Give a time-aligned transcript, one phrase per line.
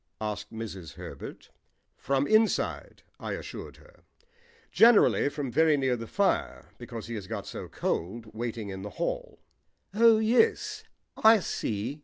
[0.19, 0.93] asked Mrs.
[0.95, 1.51] Herbert.
[1.95, 4.03] "From inside," I assured her.
[4.71, 8.89] "Generally from very near the fire, because he has got so cold waiting in the
[8.97, 9.37] hall."
[9.93, 10.83] "Oh, yes,
[11.17, 11.99] I see."